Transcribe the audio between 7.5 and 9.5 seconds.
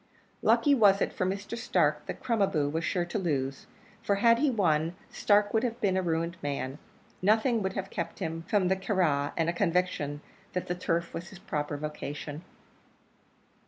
would have kept him from the Curragh and